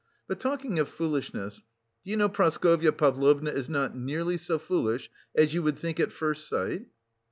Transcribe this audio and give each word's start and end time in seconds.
But, 0.27 0.39
talking 0.39 0.79
of 0.79 0.89
foolishness, 0.89 1.61
do 2.03 2.09
you 2.09 2.17
know 2.17 2.27
Praskovya 2.27 2.91
Pavlovna 2.91 3.51
is 3.51 3.69
not 3.69 3.95
nearly 3.95 4.35
so 4.35 4.57
foolish 4.57 5.11
as 5.35 5.53
you 5.53 5.61
would 5.61 5.77
think 5.77 5.99
at 5.99 6.11
first 6.11 6.47
sight?" 6.49 6.87